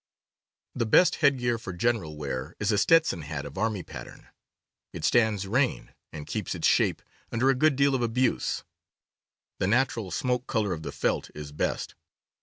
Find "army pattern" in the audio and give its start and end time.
3.55-4.29